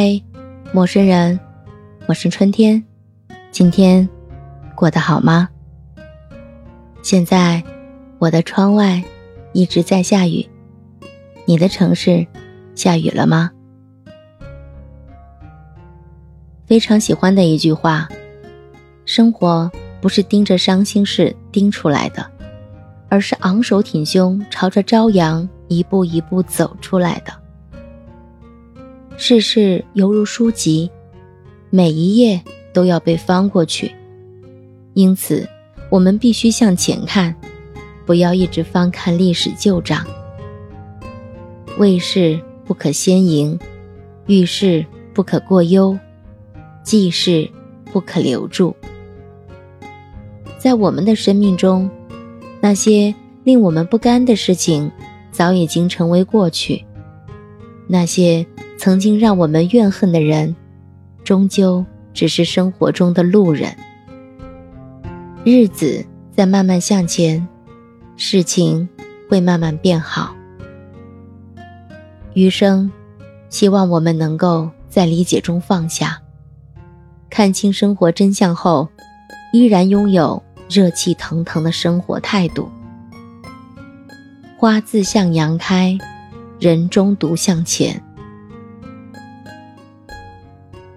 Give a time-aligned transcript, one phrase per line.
[0.00, 0.22] 嗨，
[0.72, 1.40] 陌生人，
[2.06, 2.84] 我是春天。
[3.50, 4.08] 今天
[4.76, 5.48] 过得好吗？
[7.02, 7.60] 现在
[8.20, 9.02] 我的窗外
[9.52, 10.48] 一直在下雨，
[11.46, 12.24] 你的城市
[12.76, 13.50] 下雨了吗？
[16.64, 18.08] 非常喜欢的一句话：
[19.04, 19.68] 生活
[20.00, 22.24] 不是盯着伤心事盯出来的，
[23.08, 27.32] 而是昂首挺胸朝着朝阳一步一步走出来的。
[29.20, 30.88] 世事犹如书籍，
[31.70, 32.40] 每一页
[32.72, 33.92] 都要被翻过去。
[34.94, 35.44] 因此，
[35.90, 37.34] 我们必须向前看，
[38.06, 40.06] 不要一直翻看历史旧账。
[41.78, 43.58] 未事不可先迎，
[44.28, 45.98] 遇事不可过忧，
[46.84, 47.50] 记事
[47.92, 48.74] 不可留住。
[50.58, 51.90] 在我们的生命中，
[52.60, 54.92] 那些令我们不甘的事情，
[55.32, 56.84] 早已经成为过去。
[57.88, 58.46] 那些。
[58.78, 60.54] 曾经让我们怨恨的人，
[61.24, 61.84] 终究
[62.14, 63.76] 只是生活中的路人。
[65.44, 67.46] 日子在慢慢向前，
[68.16, 68.88] 事情
[69.28, 70.32] 会慢慢变好。
[72.34, 72.90] 余生，
[73.48, 76.22] 希望我们能够在理解中放下，
[77.28, 78.88] 看清生活真相后，
[79.52, 80.40] 依然拥有
[80.70, 82.68] 热气腾腾的生活态度。
[84.56, 85.98] 花自向阳开，
[86.60, 88.00] 人终独向前。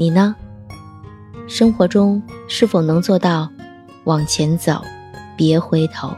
[0.00, 0.34] 你呢？
[1.46, 3.50] 生活中是否能做到
[4.04, 4.82] 往前走，
[5.36, 6.16] 别回头？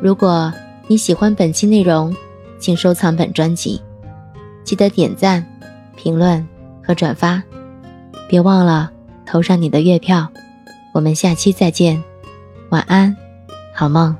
[0.00, 0.50] 如果
[0.86, 2.16] 你喜欢本期内容，
[2.58, 3.78] 请收藏本专辑，
[4.64, 5.44] 记得点赞、
[5.94, 6.48] 评论
[6.82, 7.42] 和转发，
[8.26, 8.90] 别忘了
[9.26, 10.26] 投上你的月票。
[10.94, 12.02] 我们下期再见，
[12.70, 13.14] 晚安，
[13.74, 14.16] 好梦。